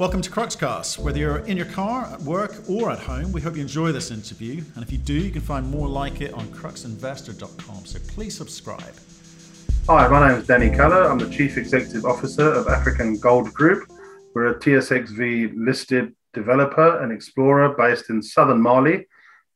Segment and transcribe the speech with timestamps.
[0.00, 0.98] Welcome to Cruxcast.
[0.98, 4.10] Whether you're in your car, at work, or at home, we hope you enjoy this
[4.10, 4.64] interview.
[4.74, 7.84] And if you do, you can find more like it on cruxinvestor.com.
[7.84, 8.94] So please subscribe.
[9.88, 11.06] Hi, my name is Danny Callow.
[11.06, 13.92] I'm the Chief Executive Officer of African Gold Group.
[14.34, 19.06] We're a TSXV listed developer and explorer based in southern Mali.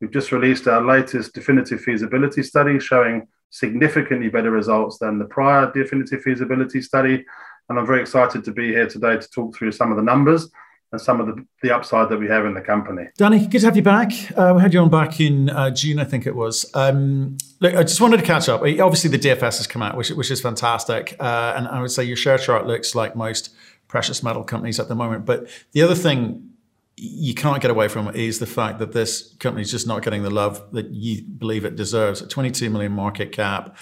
[0.03, 5.73] We've just released our latest definitive feasibility study showing significantly better results than the prior
[5.73, 7.25] definitive feasibility study
[7.69, 10.51] and I'm very excited to be here today to talk through some of the numbers
[10.93, 13.05] and some of the, the upside that we have in the company.
[13.17, 14.13] Danny, good to have you back.
[14.37, 16.71] Uh, we had you on back in uh, June, I think it was.
[16.75, 18.61] Um, look, I just wanted to catch up.
[18.61, 21.17] Obviously, the DFS has come out, which, which is fantastic.
[21.19, 23.55] Uh, and I would say your share chart looks like most
[23.89, 25.25] precious metal companies at the moment.
[25.25, 26.51] But the other thing
[26.97, 30.23] you can't get away from is the fact that this company is just not getting
[30.23, 32.23] the love that you believe it deserves.
[32.23, 33.77] A 22 million market cap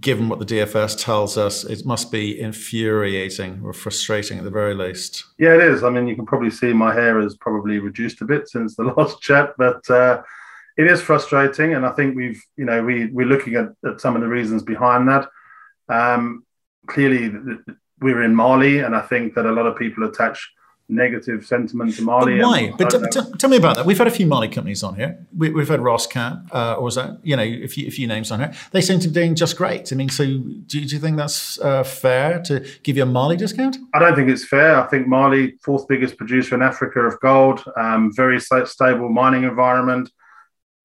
[0.00, 4.74] given what the DFS tells us, it must be infuriating or frustrating at the very
[4.74, 5.24] least.
[5.38, 5.82] Yeah, it is.
[5.82, 8.84] I mean, you can probably see my hair has probably reduced a bit since the
[8.96, 10.22] last chat, but uh,
[10.76, 11.74] it is frustrating.
[11.74, 14.62] And I think we've, you know, we, we're looking at, at some of the reasons
[14.62, 15.28] behind that.
[15.88, 16.44] Um,
[16.86, 17.32] clearly,
[18.00, 20.52] we're in Mali, and I think that a lot of people attach
[20.90, 22.38] negative sentiment to Mali.
[22.38, 22.72] But why?
[22.76, 23.86] But t- t- tell me about that.
[23.86, 25.26] We've had a few Mali companies on here.
[25.36, 28.30] We, have had Roscan, uh, or was that you know a few, a few, names
[28.30, 28.52] on here.
[28.72, 29.92] They seem to be doing just great.
[29.92, 33.36] I mean, so do, do you think that's uh, fair to give you a Mali
[33.36, 33.78] discount?
[33.94, 34.80] I don't think it's fair.
[34.80, 40.10] I think Mali, fourth biggest producer in Africa of gold, um, very stable mining environment,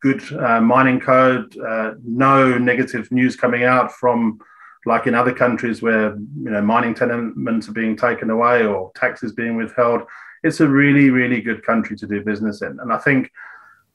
[0.02, 4.40] good uh, mining code, uh, no negative news coming out from
[4.86, 9.33] like in other countries where you know mining tenements are being taken away or taxes
[9.33, 10.03] being withheld.
[10.44, 12.80] It's a really, really good country to do business in.
[12.80, 13.31] And I think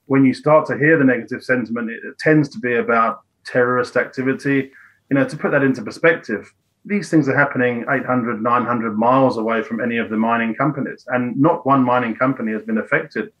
[0.07, 3.95] when you start to hear the negative sentiment, it, it tends to be about terrorist
[3.95, 4.71] activity.
[5.09, 6.53] You know, to put that into perspective,
[6.83, 11.05] these things are happening 800, 900 miles away from any of the mining companies.
[11.07, 13.31] And not one mining company has been affected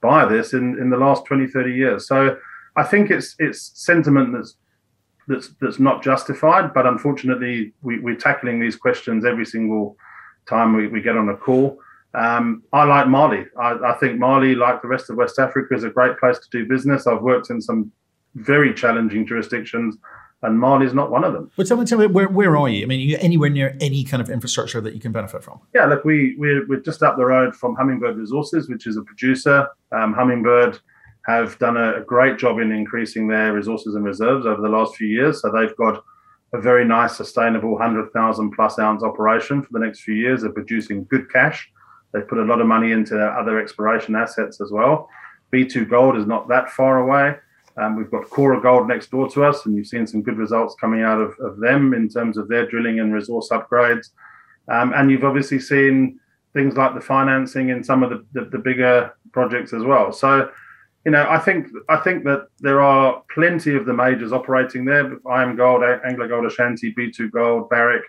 [0.00, 2.06] by this in, in the last 20, 30 years.
[2.06, 2.36] So
[2.76, 4.56] I think it's it's sentiment that's
[5.28, 6.72] that's that's not justified.
[6.74, 9.96] But unfortunately, we, we're tackling these questions every single
[10.48, 11.78] time we, we get on a call.
[12.14, 13.44] Um, I like Mali.
[13.60, 16.48] I, I, think Mali, like the rest of West Africa, is a great place to
[16.50, 17.06] do business.
[17.06, 17.92] I've worked in some
[18.34, 19.96] very challenging jurisdictions,
[20.42, 21.50] and Mali is not one of them.
[21.56, 22.84] But tell me, tell me where, where are you?
[22.84, 25.60] I mean, are you anywhere near any kind of infrastructure that you can benefit from?
[25.74, 29.02] Yeah, look, we, we're, we're just up the road from Hummingbird Resources, which is a
[29.02, 29.68] producer.
[29.92, 30.78] Um, Hummingbird
[31.26, 35.08] have done a, great job in increasing their resources and reserves over the last few
[35.08, 35.42] years.
[35.42, 36.04] So they've got
[36.52, 40.42] a very nice, sustainable 100,000 plus ounce operation for the next few years.
[40.42, 41.68] They're producing good cash.
[42.12, 45.08] They've put a lot of money into other exploration assets as well.
[45.52, 47.36] B2 Gold is not that far away.
[47.76, 50.76] Um, we've got Cora Gold next door to us, and you've seen some good results
[50.80, 54.10] coming out of, of them in terms of their drilling and resource upgrades.
[54.68, 56.20] Um, and you've obviously seen
[56.54, 60.10] things like the financing in some of the, the, the bigger projects as well.
[60.12, 60.50] So
[61.06, 65.16] you know, I think I think that there are plenty of the majors operating there.
[65.20, 68.02] IAMGOLD, Anglo Gold Ashanti, B2 Gold, Barrick.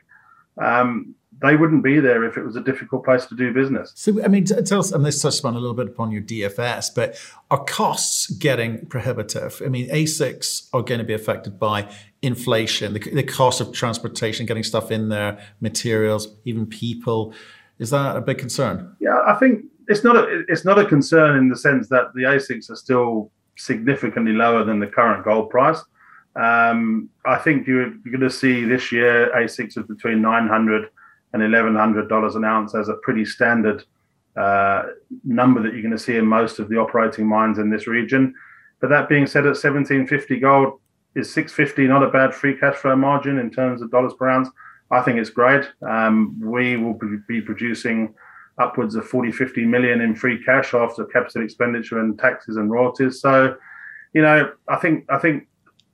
[0.59, 3.91] Um, they wouldn't be there if it was a difficult place to do business.
[3.93, 6.87] So, I mean, tell us, and this touched upon a little bit upon your DFS,
[6.95, 7.15] but
[7.51, 9.61] are costs getting prohibitive?
[9.63, 11.87] I mean, AISCs are going to be affected by
[12.23, 17.35] inflation, the, the cost of transportation, getting stuff in there, materials, even people.
[17.77, 18.95] Is that a big concern?
[18.99, 22.23] Yeah, I think it's not a it's not a concern in the sense that the
[22.23, 25.83] AISCs are still significantly lower than the current gold price.
[26.35, 30.89] Um, I think you're, you're going to see this year AISCs of between 900
[31.33, 33.83] and 1100 dollars an ounce as a pretty standard
[34.35, 34.83] uh,
[35.23, 38.33] number that you're going to see in most of the operating mines in this region.
[38.79, 40.79] But that being said, at 1750 gold
[41.15, 44.49] is 650 not a bad free cash flow margin in terms of dollars per ounce.
[44.91, 45.67] I think it's great.
[45.81, 48.13] Um, we will be producing
[48.59, 53.21] upwards of 40, 50 million in free cash after capital expenditure and taxes and royalties.
[53.21, 53.55] So,
[54.13, 55.47] you know, I think I think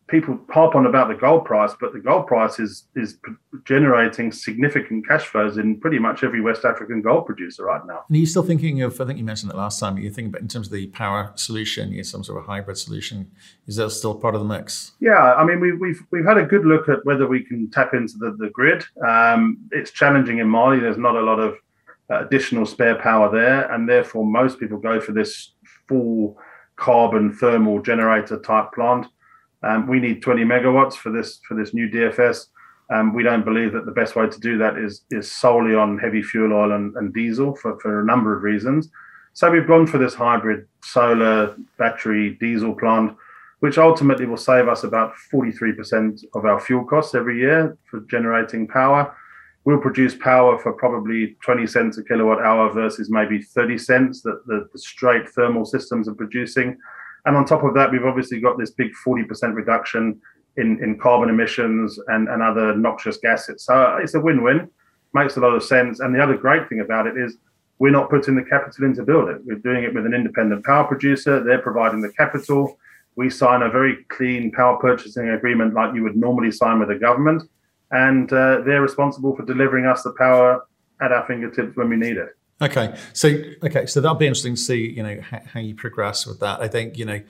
[0.07, 3.17] people harp on about the gold price, but the gold price is is
[3.65, 8.03] generating significant cash flows in pretty much every West African gold producer right now.
[8.07, 8.99] And are you still thinking of?
[9.01, 9.97] I think you mentioned it last time.
[9.97, 13.31] You're thinking about in terms of the power solution, you some sort of hybrid solution.
[13.67, 14.91] Is that still part of the mix?
[14.99, 17.93] Yeah, I mean we've we've we've had a good look at whether we can tap
[17.93, 18.83] into the the grid.
[19.05, 20.79] Um, it's challenging in Mali.
[20.79, 21.55] There's not a lot of
[22.09, 25.53] additional spare power there, and therefore most people go for this
[25.87, 26.37] full
[26.75, 29.07] carbon thermal generator type plant.
[29.63, 32.47] Um, we need 20 megawatts for this for this new DFS.
[32.93, 35.97] Um, we don't believe that the best way to do that is is solely on
[35.97, 38.89] heavy fuel oil and, and diesel for, for a number of reasons.
[39.33, 43.15] So we've gone for this hybrid solar battery diesel plant,
[43.61, 48.67] which ultimately will save us about 43% of our fuel costs every year for generating
[48.67, 49.15] power
[49.65, 54.41] we'll produce power for probably 20 cents a kilowatt hour versus maybe 30 cents that
[54.45, 56.77] the, the, straight thermal systems are producing.
[57.25, 60.19] And on top of that, we've obviously got this big 40% reduction
[60.57, 63.63] in, in carbon emissions and, and other noxious gases.
[63.63, 64.69] So uh, it's a win win,
[65.13, 66.01] makes a lot of sense.
[66.01, 67.37] And the other great thing about it is
[67.79, 69.41] we're not putting the capital in to build it.
[69.45, 71.41] We're doing it with an independent power producer.
[71.43, 72.77] They're providing the capital.
[73.15, 76.95] We sign a very clean power purchasing agreement like you would normally sign with a
[76.95, 77.43] government
[77.93, 80.65] and uh, they're responsible for delivering us the power
[80.99, 82.35] at our fingertips when we need it.
[82.61, 83.29] Okay, so
[83.63, 86.61] okay, so that'll be interesting to see, you know, how, how you progress with that.
[86.61, 87.21] I think, you know,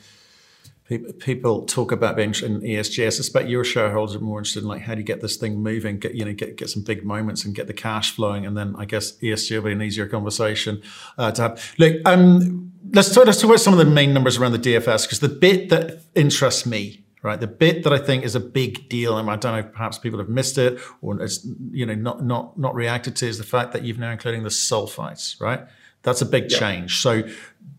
[1.20, 3.06] people talk about being in ESG.
[3.06, 5.62] I suspect your shareholders are more interested in like how do you get this thing
[5.62, 8.56] moving, get you know get get some big moments and get the cash flowing, and
[8.56, 10.82] then I guess ESG will be an easier conversation
[11.18, 11.74] uh, to have.
[11.78, 15.04] Look, um, let's talk, let's talk about some of the main numbers around the DFS
[15.04, 17.40] because the bit that interests me right?
[17.40, 20.20] The bit that I think is a big deal, and I don't know, perhaps people
[20.20, 23.72] have missed it or it's you know not not not reacted to, is the fact
[23.72, 25.66] that you've now including the sulfides, right?
[26.04, 26.60] That's a big yeah.
[26.60, 27.02] change.
[27.02, 27.24] So,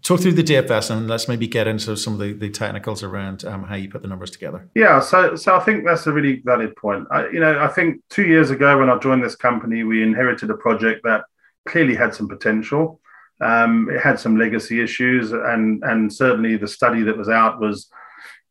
[0.02, 3.44] talk through the DFS and let's maybe get into some of the, the technicals around
[3.44, 4.66] um, how you put the numbers together.
[4.74, 7.06] Yeah, so so I think that's a really valid point.
[7.10, 10.50] I, you know, I think two years ago when I joined this company, we inherited
[10.50, 11.24] a project that
[11.68, 13.00] clearly had some potential.
[13.40, 17.90] Um, it had some legacy issues, and and certainly the study that was out was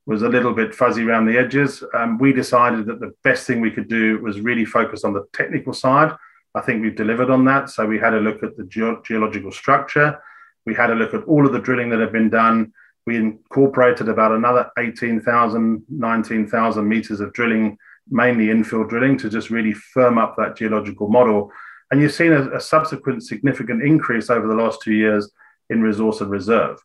[0.05, 1.83] was a little bit fuzzy around the edges.
[1.93, 5.25] Um, we decided that the best thing we could do was really focus on the
[5.33, 6.13] technical side.
[6.55, 7.69] I think we've delivered on that.
[7.69, 10.21] So we had a look at the ge- geological structure.
[10.65, 12.73] We had a look at all of the drilling that had been done.
[13.05, 17.77] We incorporated about another 18,000, 19,000 meters of drilling,
[18.09, 21.51] mainly infill drilling, to just really firm up that geological model.
[21.91, 25.31] And you've seen a, a subsequent significant increase over the last two years
[25.69, 26.79] in resource and reserve.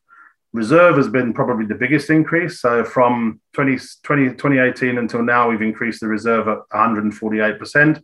[0.52, 2.60] Reserve has been probably the biggest increase.
[2.60, 8.02] So from 20, 20, 2018 until now, we've increased the reserve at 148%.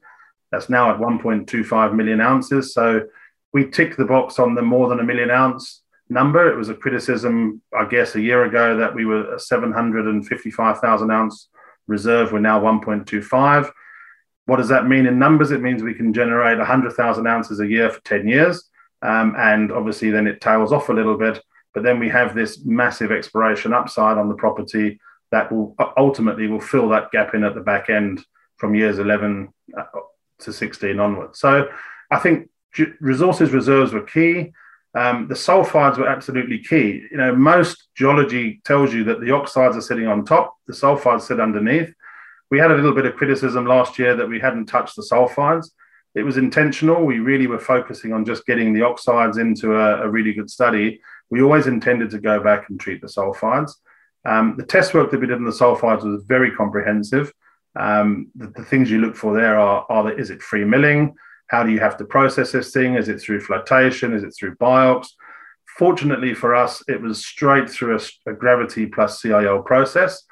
[0.51, 2.75] That's now at 1.25 million ounces.
[2.75, 3.07] So
[3.53, 6.53] we tick the box on the more than a million ounce number.
[6.53, 11.49] It was a criticism, I guess, a year ago that we were a 755,000 ounce
[11.87, 12.33] reserve.
[12.33, 13.71] We're now 1.25.
[14.47, 15.51] What does that mean in numbers?
[15.51, 18.69] It means we can generate 100,000 ounces a year for 10 years.
[19.01, 21.43] Um, and obviously, then it tails off a little bit
[21.75, 24.99] but then we have this massive exploration upside on the property
[25.33, 28.25] that will ultimately will fill that gap in at the back end
[28.57, 29.83] from years 11 uh,
[30.39, 31.41] to 16 onwards.
[31.41, 31.69] So
[32.11, 32.49] I think
[33.01, 34.53] resources reserves were key.
[34.95, 37.05] Um, the sulfides were absolutely key.
[37.11, 41.23] You know, most geology tells you that the oxides are sitting on top, the sulfides
[41.23, 41.93] sit underneath.
[42.51, 45.71] We had a little bit of criticism last year that we hadn't touched the sulfides.
[46.15, 47.05] It was intentional.
[47.05, 51.01] We really were focusing on just getting the oxides into a, a really good study
[51.31, 53.73] we always intended to go back and treat the sulfides.
[54.25, 57.33] Um, the test work that we did in the sulfides was very comprehensive.
[57.77, 61.15] Um, the, the, things you look for there are, are the, is it free milling?
[61.49, 62.95] How do you have to process this thing?
[62.95, 64.15] Is it through flotation?
[64.15, 65.09] Is it through BIOX?
[65.77, 70.23] Fortunately for us, it was straight through a, a gravity plus CIL process.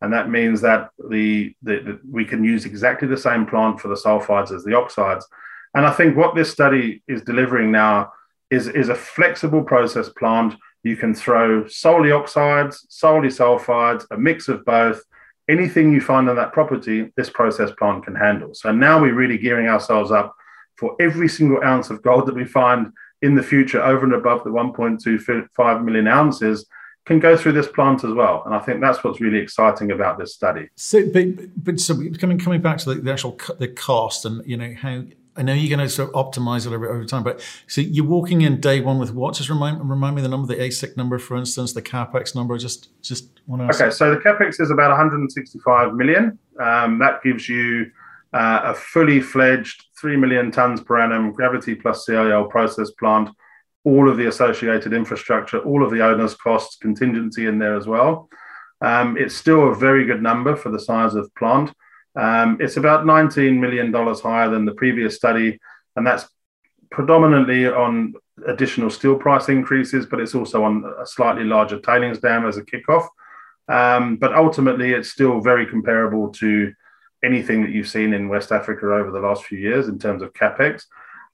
[0.00, 3.88] And that means that the, the, the, we can use exactly the same plant for
[3.88, 5.26] the sulfides as the oxides.
[5.74, 8.12] And I think what this study is delivering now
[8.52, 10.54] is, is a flexible process plant.
[10.84, 15.02] You can throw solely oxides, solely sulfides, a mix of both.
[15.48, 18.54] Anything you find on that property, this process plant can handle.
[18.54, 20.36] So now we're really gearing ourselves up
[20.76, 24.44] for every single ounce of gold that we find in the future over and above
[24.44, 26.66] the 1.25 million ounces
[27.06, 28.42] can go through this plant as well.
[28.44, 30.68] And I think that's what's really exciting about this study.
[30.76, 31.24] So, but,
[31.64, 35.02] but so coming coming back to the, the actual the cost and you know how
[35.36, 38.04] I know you're going to sort of optimize it over, over time, but so you're
[38.04, 39.34] walking in day one with what?
[39.34, 42.58] Just remind remind me the number, the AISC number, for instance, the capex number.
[42.58, 43.68] Just just to.
[43.74, 46.38] Okay, so the capex is about 165 million.
[46.60, 47.90] Um, that gives you
[48.34, 53.30] uh, a fully fledged three million tons per annum gravity plus CIL process plant,
[53.84, 58.28] all of the associated infrastructure, all of the owner's costs, contingency in there as well.
[58.82, 61.72] Um, it's still a very good number for the size of plant.
[62.14, 65.58] Um, it's about $19 million higher than the previous study,
[65.96, 66.26] and that's
[66.90, 68.14] predominantly on
[68.46, 72.62] additional steel price increases, but it's also on a slightly larger tailings dam as a
[72.62, 73.06] kickoff.
[73.68, 76.72] Um, but ultimately, it's still very comparable to
[77.24, 80.32] anything that you've seen in West Africa over the last few years in terms of
[80.32, 80.84] capex.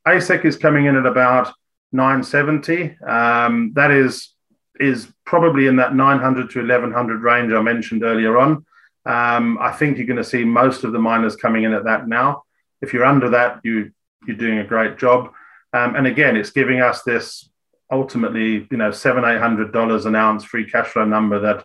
[0.07, 1.53] AISC is coming in at about
[1.93, 2.97] 970.
[3.03, 4.35] Um, that is
[4.81, 8.65] is probably in that 900 to 1100 range I mentioned earlier on.
[9.09, 12.07] Um, I think you're going to see most of the miners coming in at that
[12.07, 12.45] now.
[12.83, 13.91] If you're under that, you
[14.27, 15.33] you're doing a great job.
[15.73, 17.49] Um, and again, it's giving us this
[17.91, 21.65] ultimately, you know, seven eight hundred dollars an ounce free cash flow number that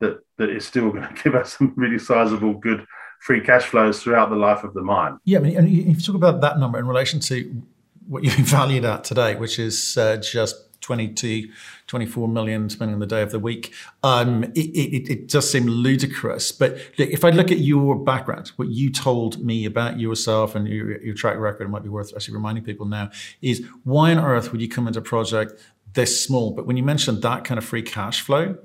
[0.00, 2.86] that that is still going to give us some really sizable good
[3.20, 5.18] free cash flows throughout the life of the mine.
[5.24, 7.62] Yeah, I mean, and you talk about that number in relation to
[8.06, 11.48] what you've been valued at today, which is uh, just 22,
[11.86, 13.72] 24 million, depending on the day of the week.
[14.02, 16.52] Um, it, it, it, does seem ludicrous.
[16.52, 21.00] But if I look at your background, what you told me about yourself and your,
[21.02, 23.10] your track record, it might be worth actually reminding people now,
[23.40, 25.54] is why on earth would you come into a project
[25.94, 26.52] this small?
[26.52, 28.58] But when you mentioned that kind of free cash flow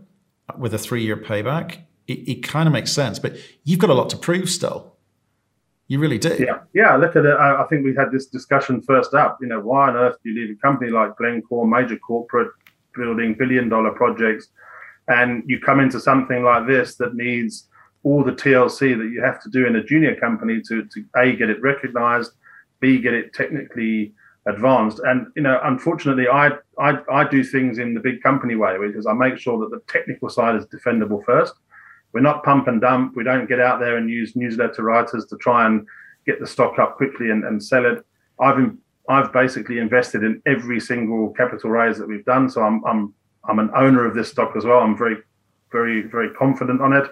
[0.58, 3.18] with a three year payback, it, it kind of makes sense.
[3.18, 4.89] But you've got a lot to prove still.
[5.90, 6.38] You really do.
[6.40, 6.96] Yeah, yeah.
[6.96, 7.36] Look at it.
[7.36, 9.40] I, I think we had this discussion first up.
[9.42, 12.52] You know, why on earth do you leave a company like Glencore, major corporate,
[12.96, 14.50] building billion-dollar projects,
[15.08, 17.68] and you come into something like this that needs
[18.04, 21.36] all the TLC that you have to do in a junior company to to a
[21.36, 22.34] get it recognized,
[22.80, 24.14] b get it technically
[24.46, 25.00] advanced.
[25.00, 29.08] And you know, unfortunately, I I I do things in the big company way because
[29.08, 31.56] I make sure that the technical side is defendable first
[32.14, 33.16] we're not pump and dump.
[33.16, 35.86] We don't get out there and use newsletter writers to try and
[36.26, 38.06] get the stock up quickly and, and sell it.
[38.40, 38.72] I've
[39.10, 43.14] I've basically invested in every single capital raise that we've done, so I'm I'm
[43.48, 44.80] I'm an owner of this stock as well.
[44.80, 45.18] I'm very
[45.72, 47.12] very very confident on it.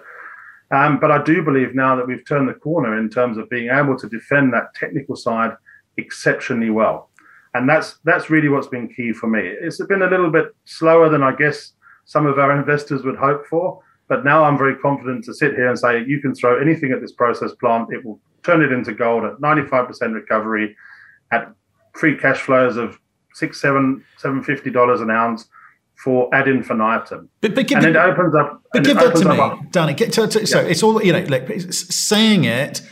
[0.70, 3.70] Um, but I do believe now that we've turned the corner in terms of being
[3.70, 5.52] able to defend that technical side
[5.96, 7.10] exceptionally well,
[7.54, 9.40] and that's that's really what's been key for me.
[9.40, 11.72] It's been a little bit slower than I guess
[12.04, 15.68] some of our investors would hope for, but now I'm very confident to sit here
[15.68, 18.92] and say you can throw anything at this process plant, it will turn it into
[18.92, 20.76] gold at 95% recovery,
[21.30, 21.52] at
[21.94, 22.98] free cash flows of
[23.34, 25.48] six, seven, seven fifty dollars an ounce
[25.96, 27.28] for ad infinitum.
[27.40, 28.62] But, but give, and it opens up.
[28.72, 29.94] But give that to me, Danny.
[29.94, 30.44] Get to, to, yeah.
[30.44, 31.24] So it's all you know.
[31.28, 32.82] Like saying it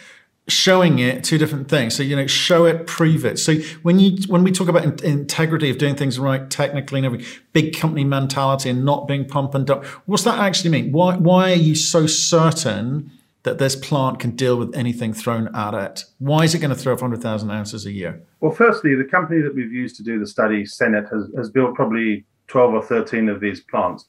[0.49, 1.95] showing it two different things.
[1.95, 3.39] So you know show it prove it.
[3.39, 7.07] So when you when we talk about in, integrity of doing things right technically and
[7.07, 10.93] every big company mentality and not being pump and dump what's that actually mean?
[10.93, 13.11] Why why are you so certain
[13.43, 16.05] that this plant can deal with anything thrown at it?
[16.19, 18.23] Why is it going to throw 100000 ounces a year?
[18.41, 21.75] Well firstly the company that we've used to do the study Senet has, has built
[21.75, 24.05] probably 12 or 13 of these plants.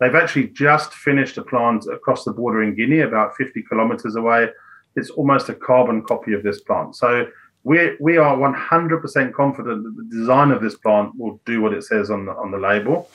[0.00, 4.48] They've actually just finished a plant across the border in guinea about 50 kilometers away
[4.96, 6.96] it's almost a carbon copy of this plant.
[6.96, 7.26] So
[7.64, 11.84] we we are 100% confident that the design of this plant will do what it
[11.84, 13.08] says on the on the label.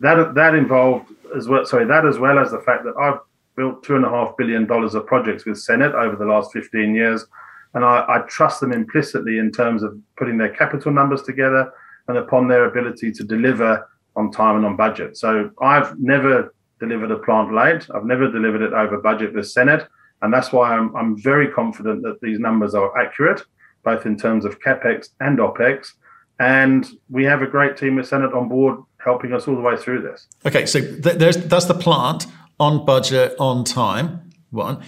[0.00, 1.64] That that involved as well.
[1.64, 3.20] Sorry, that as well as the fact that I've
[3.56, 6.94] built two and a half billion dollars of projects with Senet over the last 15
[6.94, 7.26] years,
[7.74, 11.72] and I, I trust them implicitly in terms of putting their capital numbers together
[12.08, 15.16] and upon their ability to deliver on time and on budget.
[15.16, 17.86] So I've never delivered a plant late.
[17.94, 19.86] I've never delivered it over budget with Senet.
[20.22, 23.42] And that's why I'm, I'm very confident that these numbers are accurate,
[23.84, 25.92] both in terms of capex and opex.
[26.38, 29.76] And we have a great team with Senet on board helping us all the way
[29.76, 30.26] through this.
[30.46, 32.26] Okay, so th- there's that's the plant
[32.58, 34.30] on budget, on time.
[34.50, 34.82] One,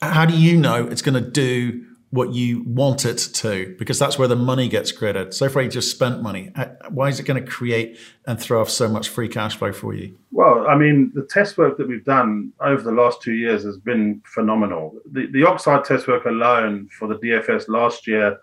[0.00, 4.18] how do you know it's going to do what you want it to because that's
[4.18, 5.34] where the money gets created.
[5.34, 6.50] So far, you just spent money.
[6.56, 9.72] Uh, why is it going to create and throw off so much free cash flow
[9.72, 10.16] for you?
[10.32, 13.76] Well, I mean, the test work that we've done over the last two years has
[13.76, 14.98] been phenomenal.
[15.12, 18.38] The, the oxide test work alone for the DFS last year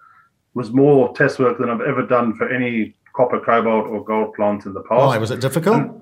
[0.53, 4.65] was more test work than I've ever done for any copper, cobalt, or gold plant
[4.65, 5.07] in the past.
[5.07, 5.77] Why was it difficult?
[5.77, 6.01] And,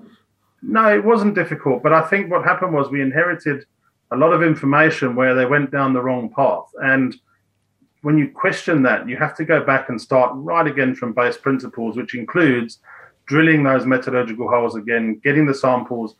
[0.62, 1.82] no, it wasn't difficult.
[1.82, 3.64] But I think what happened was we inherited
[4.10, 7.14] a lot of information where they went down the wrong path and
[8.04, 11.38] when you question that, you have to go back and start right again from base
[11.38, 12.80] principles, which includes
[13.26, 16.14] drilling those metallurgical holes again, getting the samples.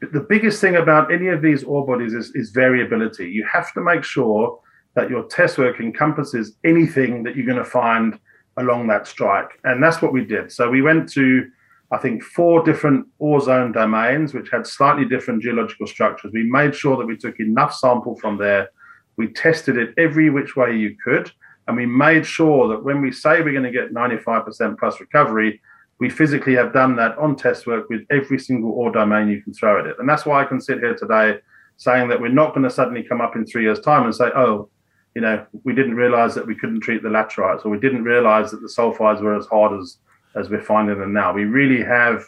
[0.00, 3.30] The biggest thing about any of these ore bodies is, is variability.
[3.30, 4.60] You have to make sure
[4.96, 8.18] that your test work encompasses anything that you're going to find
[8.58, 9.48] along that strike.
[9.64, 10.52] And that's what we did.
[10.52, 11.48] So we went to,
[11.90, 16.32] I think, four different ore zone domains, which had slightly different geological structures.
[16.34, 18.68] We made sure that we took enough sample from there
[19.16, 21.30] we tested it every which way you could.
[21.66, 25.60] And we made sure that when we say we're going to get 95% plus recovery,
[25.98, 29.54] we physically have done that on test work with every single ore domain you can
[29.54, 29.96] throw at it.
[29.98, 31.38] And that's why I can sit here today
[31.76, 34.30] saying that we're not going to suddenly come up in three years' time and say,
[34.34, 34.68] oh,
[35.14, 38.50] you know, we didn't realize that we couldn't treat the laterites or we didn't realize
[38.50, 39.98] that the sulfides were as hard as,
[40.34, 41.32] as we're finding them now.
[41.32, 42.24] We really have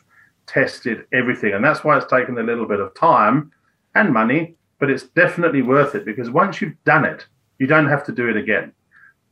[0.47, 1.53] tested everything.
[1.55, 3.51] And that's why it's taken a little bit of time
[3.97, 7.27] and money but it's definitely worth it because once you've done it,
[7.59, 8.73] you don't have to do it again.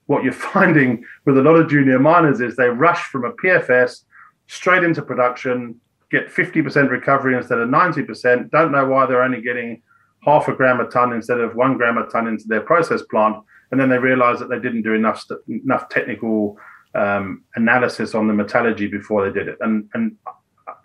[0.06, 4.04] What you're finding with a lot of junior miners is they rush from a PFS
[4.46, 9.82] straight into production, get 50% recovery instead of 90%, don't know why they're only getting
[10.24, 13.36] half a gram a ton instead of one gram a ton into their process plant,
[13.70, 16.56] and then they realize that they didn't do enough enough technical
[16.94, 19.58] um, analysis on the metallurgy before they did it.
[19.60, 20.16] And and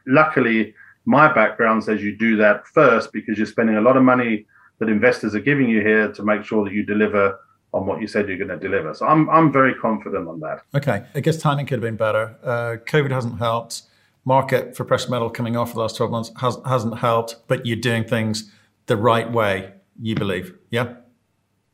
[0.08, 0.74] luckily,
[1.10, 4.46] my background says you do that first because you're spending a lot of money
[4.78, 7.39] that investors are giving you here to make sure that you deliver
[7.74, 8.94] on what you said you're going to deliver.
[8.94, 10.62] So I'm, I'm very confident on that.
[10.75, 11.04] Okay.
[11.16, 12.38] I guess timing could have been better.
[12.44, 13.82] Uh, COVID hasn't helped.
[14.24, 17.78] Market for precious metal coming off the last 12 months has, hasn't helped, but you're
[17.78, 18.51] doing things
[18.86, 20.54] the right way, you believe.
[20.70, 20.94] Yeah?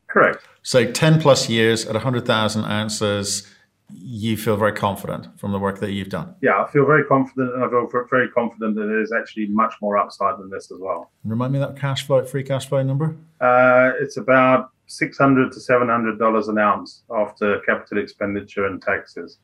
[0.07, 0.45] Correct.
[0.63, 3.45] So 10 plus years at 100,000 ounces,
[3.93, 6.35] you feel very confident from the work that you've done.
[6.41, 9.97] Yeah, I feel very confident, and I feel very confident that there's actually much more
[9.97, 11.11] upside than this as well.
[11.23, 13.15] Remind me that cash flow, free cash flow number.
[13.39, 18.81] Uh, it's about six hundred to seven hundred dollars an ounce after capital expenditure and
[18.81, 19.39] taxes.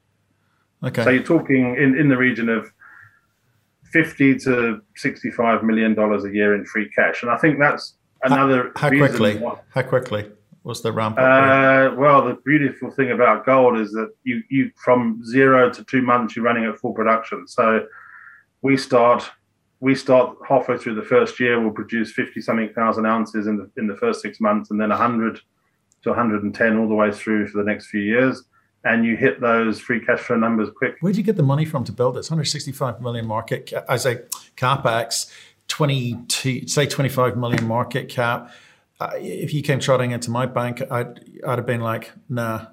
[0.83, 1.03] Okay.
[1.03, 2.71] So you're talking in, in the region of
[3.83, 8.71] fifty to sixty-five million dollars a year in free cash, and I think that's another.
[8.75, 9.37] How, how quickly?
[9.37, 9.59] Why.
[9.69, 10.31] How quickly?
[10.63, 11.23] Was the ramp up?
[11.23, 16.01] Uh, well, the beautiful thing about gold is that you you from zero to two
[16.01, 17.47] months you're running at full production.
[17.47, 17.85] So
[18.61, 19.29] we start
[19.79, 21.59] we start halfway through the first year.
[21.59, 24.91] We'll produce fifty something thousand ounces in the in the first six months, and then
[24.91, 25.41] hundred
[26.03, 28.43] to 110 all the way through for the next few years.
[28.83, 30.95] And you hit those free cash flow numbers quick.
[31.01, 32.31] Where'd you get the money from to build this?
[32.31, 34.23] 165 million market as a
[34.57, 35.31] capex,
[35.67, 38.51] 22 say 25 million market cap
[39.15, 42.67] if you came trotting into my bank, I'd, I'd have been like, nah,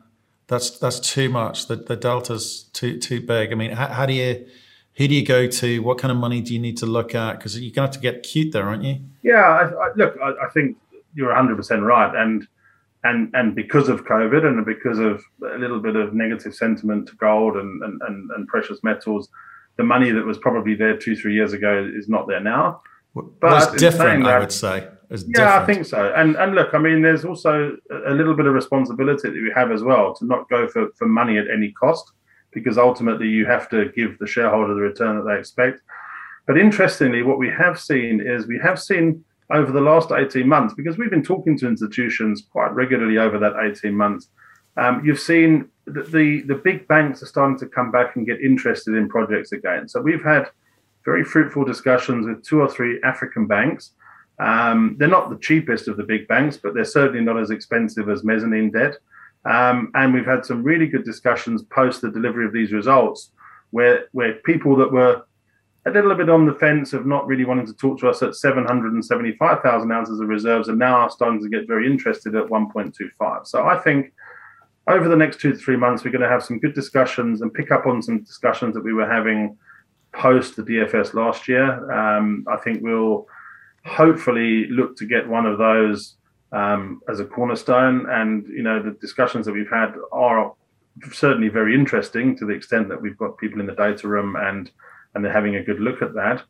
[0.49, 1.66] that's that's too much.
[1.66, 3.52] The the delta's too too big.
[3.52, 4.47] I mean, how, how do you
[4.94, 5.78] who do you go to?
[5.80, 7.38] What kind of money do you need to look at?
[7.38, 9.00] Because you're going to have to get cute there, aren't you?
[9.23, 10.76] Yeah, I, I, look, I, I, think
[11.14, 12.49] you're 100 percent right, and
[13.04, 15.23] and and because of COVID and because of
[15.54, 19.28] a little bit of negative sentiment to gold and and, and, and precious metals,
[19.76, 22.80] the money that was probably there two three years ago is not there now.
[23.14, 25.48] But well, it's different, that, I would say yeah, different.
[25.48, 26.12] I think so.
[26.14, 29.72] And and look, I mean, there's also a little bit of responsibility that we have
[29.72, 32.12] as well to not go for, for money at any cost,
[32.52, 35.80] because ultimately you have to give the shareholder the return that they expect.
[36.46, 40.74] But interestingly, what we have seen is we have seen over the last 18 months,
[40.74, 44.28] because we've been talking to institutions quite regularly over that 18 months,
[44.76, 48.40] um, you've seen that the, the big banks are starting to come back and get
[48.40, 49.88] interested in projects again.
[49.88, 50.50] So we've had
[51.04, 53.92] very fruitful discussions with two or three African banks
[54.40, 58.09] um, they're not the cheapest of the big banks, but they're certainly not as expensive
[58.09, 58.96] as mezzanine debt.
[59.44, 63.31] Um, and we've had some really good discussions post the delivery of these results,
[63.70, 65.22] where where people that were
[65.87, 68.35] a little bit on the fence of not really wanting to talk to us at
[68.35, 73.46] 775,000 ounces of reserves are now starting to get very interested at 1.25.
[73.46, 74.12] So I think
[74.87, 77.53] over the next two to three months, we're going to have some good discussions and
[77.53, 79.57] pick up on some discussions that we were having
[80.12, 81.90] post the DFS last year.
[81.92, 83.27] Um, I think we'll
[83.84, 86.16] hopefully look to get one of those
[86.52, 88.06] um, as a cornerstone.
[88.10, 90.52] And you know, the discussions that we've had are
[91.12, 94.70] certainly very interesting to the extent that we've got people in the data room and
[95.14, 96.42] and they're having a good look at that.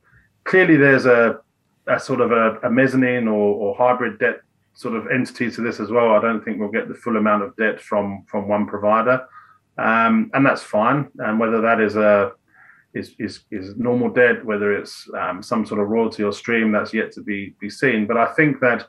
[0.44, 1.40] Clearly, there's a,
[1.86, 4.40] a sort of a, a mezzanine or, or hybrid debt
[4.74, 6.10] sort of entity to this as well.
[6.10, 9.26] I don't think we'll get the full amount of debt from from one provider,
[9.76, 11.08] um, and that's fine.
[11.18, 12.32] And whether that is a
[12.94, 16.94] is is, is normal debt, whether it's um, some sort of royalty or stream, that's
[16.94, 18.06] yet to be be seen.
[18.06, 18.86] But I think that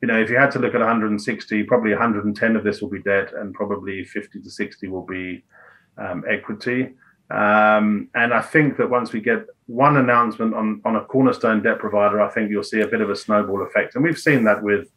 [0.00, 3.02] you know if you had to look at 160, probably 110 of this will be
[3.02, 5.44] debt, and probably 50 to 60 will be
[5.98, 6.94] um, equity.
[7.30, 11.78] Um, and I think that once we get one announcement on, on a cornerstone debt
[11.78, 13.94] provider, I think you'll see a bit of a snowball effect.
[13.94, 14.88] And we've seen that with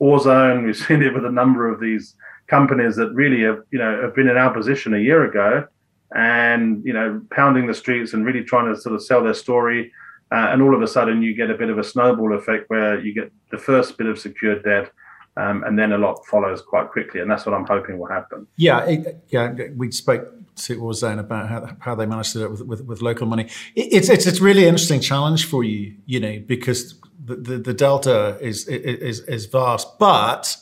[0.00, 2.16] Orezone, we've seen it with a number of these
[2.48, 5.68] companies that really have, you know, have been in our position a year ago
[6.14, 9.92] and you know pounding the streets and really trying to sort of sell their story.
[10.32, 13.00] Uh, and all of a sudden you get a bit of a snowball effect where
[13.00, 14.92] you get the first bit of secured debt
[15.36, 17.20] um, and then a lot follows quite quickly.
[17.20, 18.46] And that's what i'm hoping will happen.
[18.56, 22.50] Yeah it, yeah we spoke to Orezone about how, how they managed to do it
[22.52, 23.44] with, with, with local money.
[23.74, 27.74] It, it's, it's it's really interesting challenge for you you know because the, the, the
[27.74, 29.98] delta is, is is vast.
[29.98, 30.56] But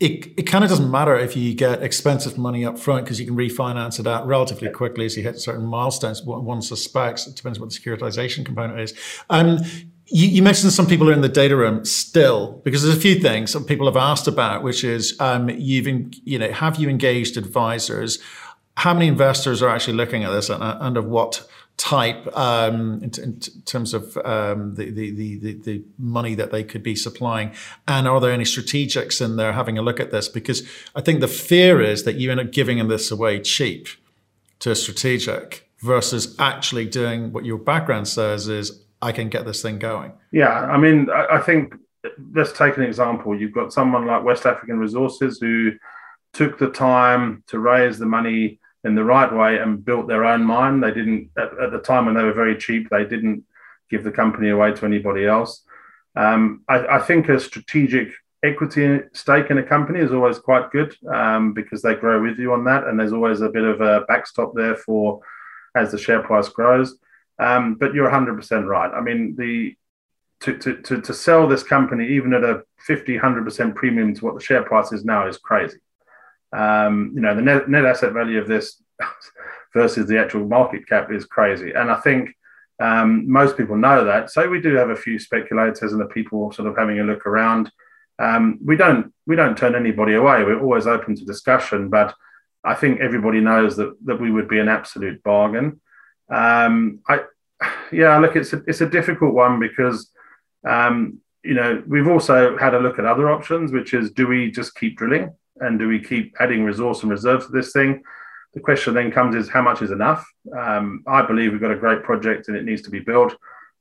[0.00, 3.26] it, it kind of doesn't matter if you get expensive money up front because you
[3.26, 6.22] can refinance it out relatively quickly as you hit certain milestones.
[6.22, 8.94] One suspects, it depends what the securitization component is.
[9.28, 9.58] Um,
[10.06, 13.16] you, you, mentioned some people are in the data room still because there's a few
[13.16, 16.88] things some people have asked about, which is um, you've in, you know have you
[16.88, 18.18] engaged advisors?
[18.76, 21.46] How many investors are actually looking at this and, and of what
[21.78, 26.82] type um, in, in, terms of um, the, the, the, the, money that they could
[26.82, 27.52] be supplying?
[27.86, 30.28] And are there any strategics in there having a look at this?
[30.28, 33.88] Because I think the fear is that you end up giving this away cheap
[34.58, 39.62] to a strategic versus actually doing what your background says is I can get this
[39.62, 40.12] thing going.
[40.32, 41.74] Yeah, I mean, I, I think
[42.34, 43.38] let's take an example.
[43.38, 45.72] You've got someone like West African Resources who
[46.32, 50.44] took the time to raise the money in the right way and built their own
[50.44, 50.80] mine.
[50.80, 52.88] They didn't at, at, the time when they were very cheap.
[52.88, 53.44] They didn't
[53.90, 55.62] give the company away to anybody else.
[56.16, 58.12] Um, I, I, think a strategic
[58.42, 62.52] equity stake in a company is always quite good um, because they grow with you
[62.52, 65.20] on that, and there's always a bit of a backstop there for
[65.74, 66.98] as the share price grows.
[67.38, 68.90] Um, but you're 100% right.
[68.92, 69.76] I mean, the
[70.40, 74.34] to, to, to, to sell this company even at a 50, 100% premium to what
[74.34, 75.78] the share price is now is crazy.
[76.52, 78.82] Um, you know, the net, net asset value of this
[79.74, 81.72] versus the actual market cap is crazy.
[81.72, 82.30] And I think
[82.80, 84.30] um, most people know that.
[84.30, 87.26] So we do have a few speculators and the people sort of having a look
[87.26, 87.70] around.
[88.18, 90.42] Um, we don't we don't turn anybody away.
[90.42, 92.14] We're always open to discussion, but
[92.64, 95.80] I think everybody knows that that we would be an absolute bargain.
[96.28, 97.20] Um, I
[97.92, 100.10] yeah, look, it's a, it's a difficult one because
[100.66, 104.50] um, you know we've also had a look at other options, which is do we
[104.50, 108.02] just keep drilling and do we keep adding resource and reserves to this thing?
[108.54, 110.26] The question then comes is how much is enough?
[110.56, 113.36] Um, I believe we've got a great project and it needs to be built.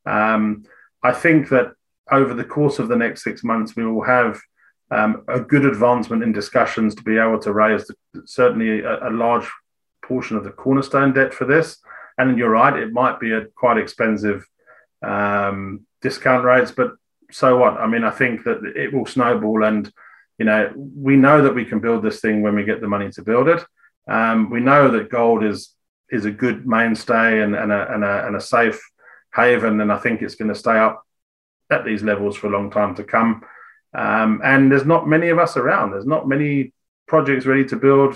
[0.05, 0.63] Um,
[1.03, 1.73] I think that
[2.11, 4.39] over the course of the next six months, we will have
[4.91, 9.11] um, a good advancement in discussions to be able to raise the, certainly a, a,
[9.11, 9.45] large
[10.03, 11.79] portion of the cornerstone debt for this.
[12.17, 14.47] And you're right, it might be at quite expensive
[15.01, 16.93] um, discount rates, but
[17.31, 17.73] so what?
[17.73, 19.91] I mean, I think that it will snowball, and
[20.37, 23.09] you know, we know that we can build this thing when we get the money
[23.11, 23.63] to build it.
[24.07, 25.73] Um, we know that gold is
[26.09, 28.79] is a good mainstay and, and, a, and, a, and a safe
[29.35, 31.03] haven, and I think it's going to stay up
[31.69, 33.43] at these levels for a long time to come.
[33.93, 35.91] Um, and there's not many of us around.
[35.91, 36.71] There's not many
[37.07, 38.15] projects ready to build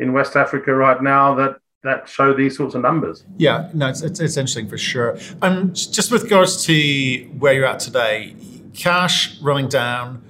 [0.00, 3.24] in West Africa right now that that show these sorts of numbers.
[3.38, 5.16] Yeah, no, it's, it's, it's interesting for sure.
[5.40, 8.36] And um, just with regards to where you're at today,
[8.74, 10.22] cash running down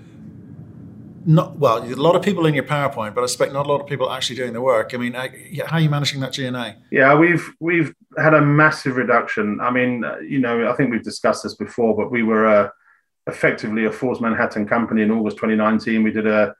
[1.26, 3.80] not well, a lot of people in your PowerPoint, but I expect not a lot
[3.80, 4.94] of people actually doing the work.
[4.94, 5.28] I mean, how
[5.76, 6.76] are you managing that G&A?
[6.90, 9.61] Yeah, we've we've had a massive reduction.
[9.61, 12.68] I mean, uh, you know, I think we've discussed this before, but we were uh,
[13.26, 16.02] effectively a Forbes Manhattan company in August 2019.
[16.02, 16.54] We did a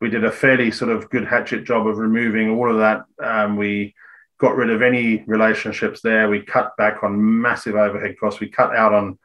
[0.00, 3.04] we did a fairly sort of good hatchet job of removing all of that.
[3.22, 3.94] Um, we
[4.38, 6.28] got rid of any relationships there.
[6.28, 8.40] We cut back on massive overhead costs.
[8.40, 9.18] We cut out on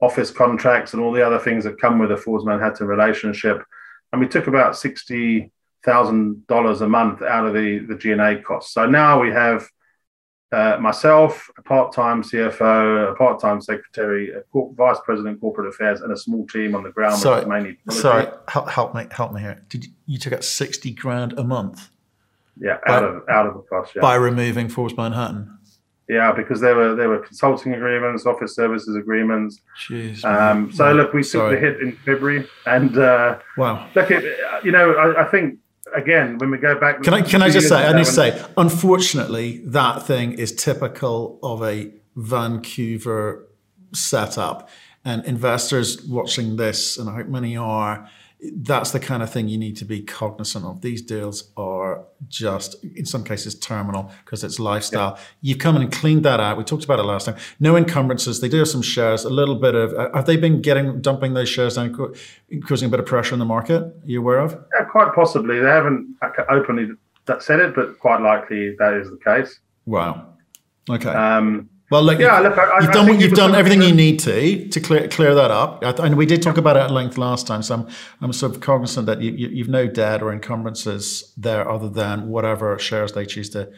[0.00, 3.62] office contracts and all the other things that come with a Forbes Manhattan relationship
[4.14, 5.50] and we took about sixty
[5.84, 8.72] thousand dollars a month out of the the G&A costs.
[8.72, 9.68] So now we have
[10.52, 16.12] uh, myself, a part-time CFO, a part-time secretary, a corp- vice president corporate affairs, and
[16.12, 17.18] a small team on the ground.
[17.18, 19.64] Sorry, mainly sorry, help, help, me, help me here.
[19.68, 21.88] Did you, you took out sixty grand a month?
[22.56, 23.96] Yeah, out by, of out of the cost.
[23.96, 24.02] Yeah.
[24.02, 25.58] By removing Forbes Manhattan.
[26.08, 29.60] Yeah, because there were there were consulting agreements, office services agreements.
[29.88, 30.22] Jeez.
[30.22, 33.88] Um, so look, we took the hit in February, and uh, wow.
[33.94, 35.60] Look, it, you know, I, I, think
[35.96, 37.02] again when we go back.
[37.02, 37.86] Can I can I just say?
[37.86, 43.48] I need to say, unfortunately, that thing is typical of a Vancouver
[43.94, 44.68] setup,
[45.06, 48.10] and investors watching this, and I hope many are
[48.56, 50.80] that's the kind of thing you need to be cognizant of.
[50.80, 55.14] These deals are just, in some cases, terminal because it's lifestyle.
[55.16, 55.22] Yeah.
[55.40, 56.56] You've come in and cleaned that out.
[56.58, 57.36] We talked about it last time.
[57.60, 58.40] No encumbrances.
[58.40, 61.34] They do have some shares, a little bit of, uh, have they been getting, dumping
[61.34, 61.94] those shares down,
[62.66, 63.82] causing a bit of pressure in the market?
[63.82, 64.52] Are you aware of?
[64.52, 65.60] Yeah, quite possibly.
[65.60, 66.16] They haven't
[66.48, 66.88] openly
[67.40, 69.60] said it, but quite likely that is the case.
[69.86, 70.34] Wow.
[70.90, 71.08] Okay.
[71.08, 74.80] Um, well, look, yeah, look, I, you've done you've done everything you need to to
[74.80, 75.82] clear clear that up.
[75.82, 77.88] And we did talk about it at length last time, so I'm
[78.20, 82.28] I'm sort of cognizant that you, you have no debt or encumbrances there other than
[82.28, 83.70] whatever shares they choose to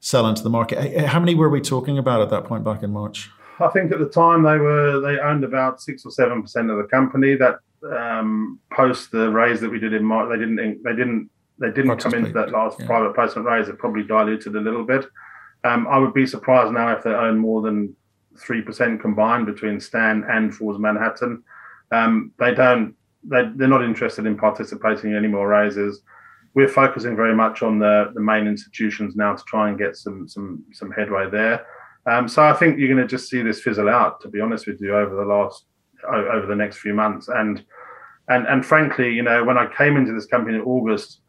[0.00, 1.06] sell into the market.
[1.06, 3.30] How many were we talking about at that point back in March?
[3.60, 6.78] I think at the time they were they owned about six or seven percent of
[6.78, 7.36] the company.
[7.36, 7.58] That
[7.94, 11.98] um, post the raise that we did in March, they didn't they didn't they didn't
[11.98, 12.86] come into that last yeah.
[12.86, 13.68] private placement raise.
[13.68, 15.06] It probably diluted a little bit.
[15.66, 17.94] Um, I would be surprised now if they own more than
[18.38, 21.42] three percent combined between Stan and Forbes Manhattan.
[21.90, 22.94] Um, they don't.
[23.24, 26.02] They, they're not interested in participating in any more raises.
[26.54, 30.28] We're focusing very much on the, the main institutions now to try and get some
[30.28, 31.66] some some headway there.
[32.06, 34.20] Um, so I think you're going to just see this fizzle out.
[34.20, 35.66] To be honest with you, over the last
[36.08, 37.64] over the next few months, and
[38.28, 41.20] and and frankly, you know, when I came into this company in August,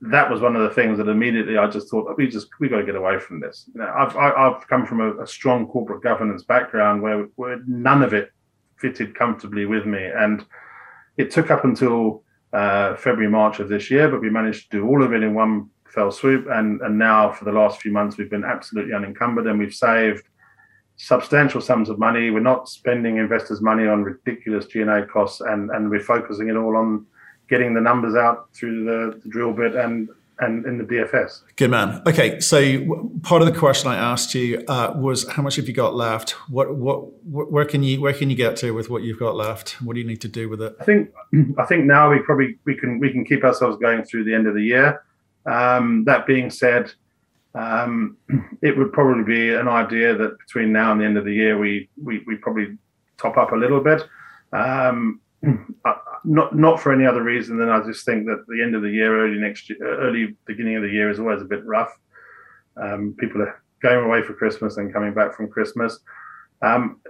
[0.00, 2.78] that was one of the things that immediately I just thought we just we got
[2.78, 3.68] to get away from this.
[3.74, 8.02] You know, I've I've come from a, a, strong corporate governance background where where none
[8.02, 8.30] of it
[8.76, 10.44] fitted comfortably with me, and
[11.16, 14.86] it took up until uh, February March of this year, but we managed to do
[14.86, 18.16] all of it in one fell swoop, and and now for the last few months
[18.16, 20.28] we've been absolutely unencumbered, and we've saved
[20.94, 22.30] substantial sums of money.
[22.30, 26.76] We're not spending investors' money on ridiculous G&A costs, and and we're focusing it all
[26.76, 27.04] on
[27.48, 30.08] getting the numbers out through the, the drill bit and
[30.40, 31.42] and in the DFS.
[31.56, 32.02] Good man.
[32.06, 35.74] Okay, so part of the question I asked you uh, was how much have you
[35.74, 36.30] got left?
[36.48, 39.82] What, what, where can you, where can you get to with what you've got left?
[39.82, 40.76] What do you need to do with it?
[40.80, 41.12] I think,
[41.58, 44.46] I think now we probably we can we can keep ourselves going through the end
[44.46, 45.02] of the year.
[45.46, 46.92] Um, that being said,
[47.54, 48.16] um,
[48.62, 51.58] it would probably be an idea that between now and the end of the year,
[51.58, 52.76] we we, we probably
[53.16, 54.02] top up a little bit.
[54.52, 55.20] Um,
[56.28, 58.90] not not for any other reason than I just think that the end of the
[58.90, 61.90] year, early next year, early beginning of the year is always a bit rough.
[62.76, 65.98] Um, people are going away for Christmas and coming back from Christmas.
[66.60, 67.00] Um,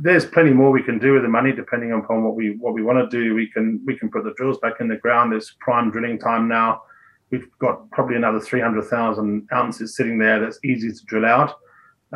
[0.00, 2.82] there's plenty more we can do with the money, depending upon what we what we
[2.82, 3.34] want to do.
[3.34, 5.32] We can we can put the drills back in the ground.
[5.32, 6.82] It's prime drilling time now.
[7.30, 11.54] We've got probably another 300,000 ounces sitting there that's easy to drill out.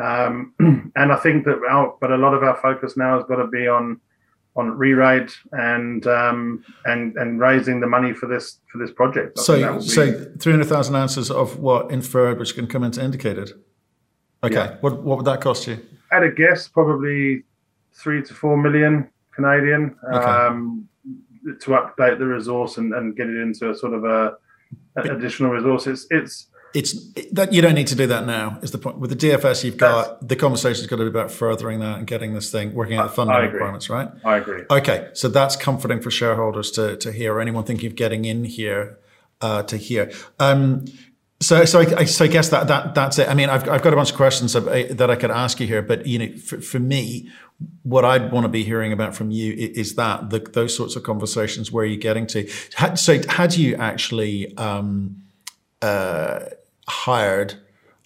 [0.01, 0.53] Um,
[0.95, 3.47] and I think that our, but a lot of our focus now has got to
[3.47, 3.99] be on
[4.55, 9.39] on re-rate and um, and and raising the money for this for this project.
[9.39, 13.51] I so so three hundred thousand ounces of what inferred, which can come into indicated.
[14.43, 14.77] Okay, yeah.
[14.81, 15.79] what what would that cost you?
[16.11, 17.43] At a guess, probably
[17.93, 20.25] three to four million Canadian okay.
[20.25, 20.87] um,
[21.61, 24.33] to update the resource and, and get it into a sort of a,
[24.97, 25.87] a additional resource.
[25.87, 29.09] It's it's it's that you don't need to do that now is the point with
[29.09, 32.33] the dfs you've got That's, the conversation's got to be about furthering that and getting
[32.33, 36.11] this thing working out the funding requirements right i agree okay so that's comforting for
[36.11, 38.97] shareholders to to hear or anyone thinking of getting in here
[39.41, 40.85] uh, to hear um,
[41.41, 43.27] so, so I, so I guess that, that that's it.
[43.27, 45.81] I mean, I've, I've got a bunch of questions that I could ask you here,
[45.81, 47.31] but you know, for, for me,
[47.81, 51.01] what I'd want to be hearing about from you is that the, those sorts of
[51.01, 51.71] conversations.
[51.71, 52.47] Where are you getting to?
[52.95, 55.23] So, how do you actually um,
[55.81, 56.41] uh,
[56.87, 57.55] hired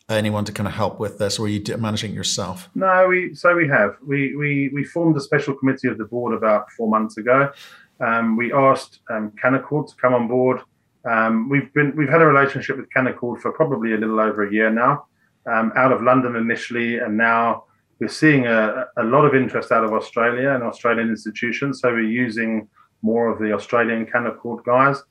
[0.09, 2.69] anyone to kind of help with this, or are you managing it yourself?
[2.75, 6.33] No, we so we have we we we formed a special committee of the board
[6.33, 7.51] about four months ago.
[7.99, 10.61] Um, we asked um, Canaccord to come on board.
[11.09, 14.51] Um, we've been we've had a relationship with Canaccord for probably a little over a
[14.51, 15.05] year now,
[15.51, 17.65] um, out of London initially, and now
[17.99, 21.79] we're seeing a, a lot of interest out of Australia and Australian institutions.
[21.79, 22.67] So we're using
[23.01, 25.01] more of the Australian Canaccord guys.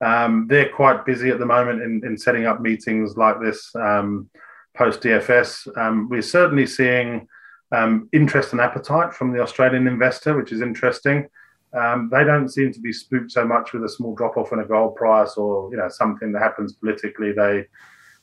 [0.00, 4.28] Um, they're quite busy at the moment in, in setting up meetings like this um,
[4.74, 5.76] post DFS.
[5.78, 7.26] Um, we're certainly seeing
[7.72, 11.28] um, interest and appetite from the Australian investor, which is interesting.
[11.72, 14.60] Um, they don't seem to be spooked so much with a small drop off in
[14.60, 17.32] a gold price or you know something that happens politically.
[17.32, 17.66] They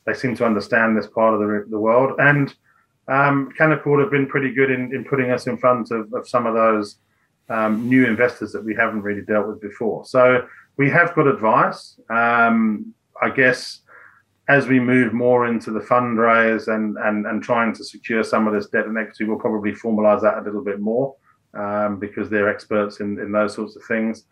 [0.05, 2.19] they seem to understand this part of the, the world.
[2.19, 2.53] And
[3.07, 6.45] um, Canaccord have been pretty good in, in putting us in front of, of some
[6.45, 6.97] of those
[7.49, 10.05] um, new investors that we haven't really dealt with before.
[10.05, 11.99] So we have got advice.
[12.09, 13.81] Um, I guess
[14.49, 18.53] as we move more into the fundraise and, and, and trying to secure some of
[18.53, 21.15] this debt and equity, we'll probably formalize that a little bit more
[21.57, 24.25] um, because they're experts in, in those sorts of things.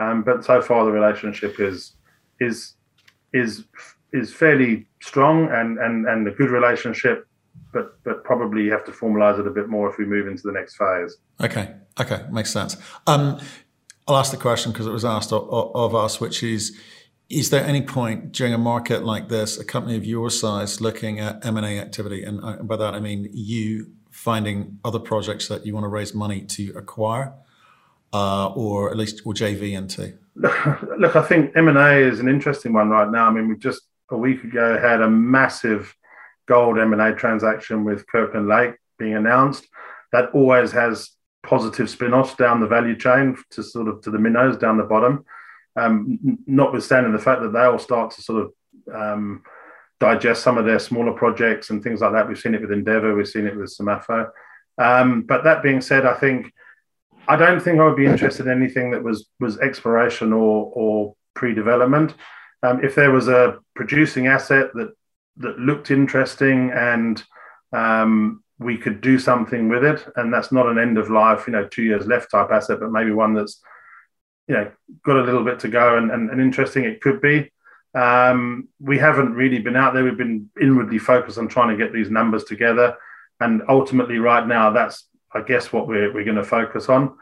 [0.00, 1.96] Um, but so far, the relationship is
[2.40, 2.74] is
[3.32, 3.64] is
[4.12, 7.26] is fairly strong and, and, and a good relationship.
[7.72, 10.42] But but probably you have to formalize it a bit more if we move into
[10.44, 11.18] the next phase.
[11.40, 11.74] Okay.
[12.00, 12.24] Okay.
[12.30, 12.76] Makes sense.
[13.06, 13.38] Um,
[14.08, 16.76] I'll ask the question because it was asked of, of, us, which is,
[17.28, 21.20] is there any point during a market like this, a company of your size looking
[21.20, 22.24] at M&A activity?
[22.24, 26.14] And uh, by that, I mean you finding other projects that you want to raise
[26.14, 27.32] money to acquire
[28.12, 30.14] uh, or at least or JV into?
[30.34, 33.28] Look, I think M&A is an interesting one right now.
[33.28, 35.94] I mean, we just a week ago had a massive
[36.46, 39.66] gold M&A transaction with Kirkland Lake being announced.
[40.12, 41.10] That always has
[41.52, 45.22] positive spin-offs down the value chain to sort of to the minnows down the bottom.
[45.76, 49.42] Um, notwithstanding the fact that they all start to sort of um,
[50.00, 52.26] digest some of their smaller projects and things like that.
[52.26, 54.30] We've seen it with Endeavour, we've seen it with SEMAFO.
[54.78, 56.50] Um, but that being said, I think
[57.28, 61.14] I don't think I would be interested in anything that was was exploration or or
[61.34, 62.14] pre-development.
[62.62, 64.92] Um, if there was a producing asset that
[65.36, 67.22] that looked interesting and
[67.74, 70.06] um, we could do something with it.
[70.16, 72.92] And that's not an end of life, you know, two years left type asset, but
[72.92, 73.60] maybe one that's,
[74.48, 74.70] you know,
[75.04, 77.50] got a little bit to go and, and, and interesting it could be.
[77.94, 80.04] Um, we haven't really been out there.
[80.04, 82.96] We've been inwardly focused on trying to get these numbers together.
[83.40, 87.16] And ultimately, right now, that's, I guess, what we're, we're going to focus on.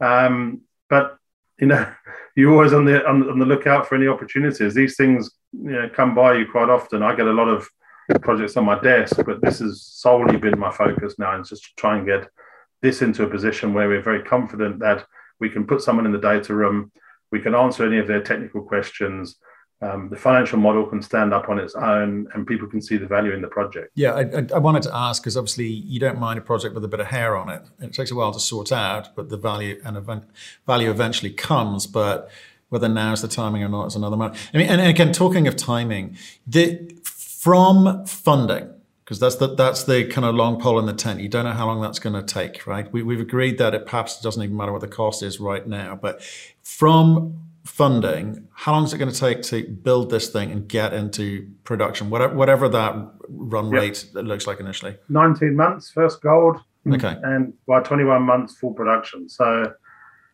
[0.00, 1.18] Um, but,
[1.58, 1.86] you know,
[2.36, 4.74] you're always on the, on, on the lookout for any opportunities.
[4.74, 7.02] These things, you know, come by you quite often.
[7.02, 7.68] I get a lot of
[8.14, 11.70] projects on my desk, but this has solely been my focus now, and just to
[11.76, 12.28] try and get
[12.82, 15.06] this into a position where we're very confident that
[15.40, 16.92] we can put someone in the data room,
[17.32, 19.36] we can answer any of their technical questions.
[19.82, 23.06] Um, the financial model can stand up on its own, and people can see the
[23.06, 23.90] value in the project.
[23.94, 26.88] Yeah, I, I wanted to ask because obviously you don't mind a project with a
[26.88, 27.62] bit of hair on it.
[27.80, 30.24] It takes a while to sort out, but the value and event,
[30.66, 31.86] value eventually comes.
[31.86, 32.30] But
[32.68, 34.36] Whether now is the timing or not is another matter.
[34.52, 36.16] I mean, and again, talking of timing,
[36.48, 36.92] the
[37.38, 38.72] from funding
[39.04, 41.20] because that's the that's the kind of long pole in the tent.
[41.20, 42.92] You don't know how long that's going to take, right?
[42.92, 45.96] We, we've agreed that it perhaps doesn't even matter what the cost is right now,
[46.00, 46.22] but
[46.62, 50.92] from funding, how long is it going to take to build this thing and get
[50.92, 52.94] into production, whatever, whatever that
[53.28, 53.80] run yep.
[53.80, 54.96] rate looks like initially?
[55.08, 56.56] 19 months, first gold.
[56.84, 56.96] Mm.
[56.96, 57.20] Okay.
[57.22, 59.28] And by 21 months, full production.
[59.28, 59.72] So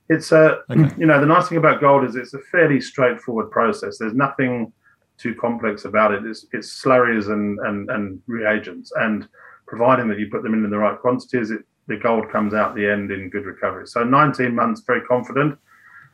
[0.09, 0.95] it's a, okay.
[0.99, 3.99] you know, the nice thing about gold is it's a fairly straightforward process.
[3.99, 4.73] There's nothing
[5.19, 6.25] too complex about it.
[6.25, 8.93] It's, it's slurries and, and, and reagents.
[8.97, 9.29] And
[9.67, 12.75] providing that you put them in in the right quantities, it, the gold comes out
[12.75, 13.87] the end in good recovery.
[13.87, 15.59] So 19 months, very confident.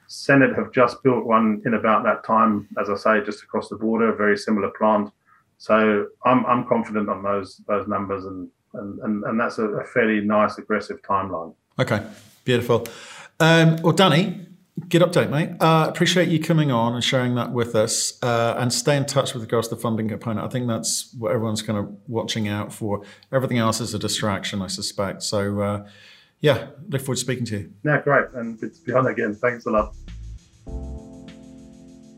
[0.08, 3.76] Senet have just built one in about that time, as I say, just across the
[3.76, 5.11] border, a very similar plant.
[5.58, 9.84] So I'm, I'm confident on those those numbers, and and, and, and that's a, a
[9.84, 11.54] fairly nice, aggressive timeline.
[11.78, 12.04] Okay,
[12.44, 12.87] beautiful.
[13.40, 14.46] Um, well, Danny,
[14.88, 15.50] good update, mate.
[15.60, 19.34] Uh, appreciate you coming on and sharing that with us, uh, and stay in touch
[19.34, 20.46] with regards to the funding component.
[20.46, 23.02] I think that's what everyone's kind of watching out for.
[23.32, 25.22] Everything else is a distraction, I suspect.
[25.22, 25.60] So.
[25.60, 25.88] Uh,
[26.40, 27.72] yeah, look forward to speaking to you.
[27.84, 28.26] Yeah, great.
[28.34, 29.34] And good to be on again.
[29.34, 29.94] Thanks a lot.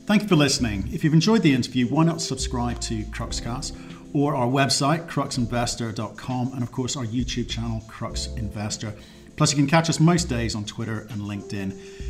[0.05, 0.89] Thank you for listening.
[0.93, 3.77] If you've enjoyed the interview, why not subscribe to Cruxcast
[4.13, 8.93] or our website, cruxinvestor.com, and of course our YouTube channel, Crux Investor.
[9.37, 12.10] Plus, you can catch us most days on Twitter and LinkedIn.